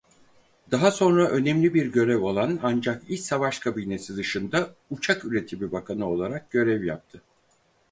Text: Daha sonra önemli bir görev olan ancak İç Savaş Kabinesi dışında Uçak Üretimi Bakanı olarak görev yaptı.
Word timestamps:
Daha 0.71 0.91
sonra 0.91 1.27
önemli 1.27 1.73
bir 1.73 1.85
görev 1.91 2.21
olan 2.21 2.59
ancak 2.63 3.09
İç 3.09 3.19
Savaş 3.19 3.59
Kabinesi 3.59 4.17
dışında 4.17 4.73
Uçak 4.91 5.25
Üretimi 5.25 5.71
Bakanı 5.71 6.09
olarak 6.09 6.51
görev 6.51 6.83
yaptı. 6.85 7.21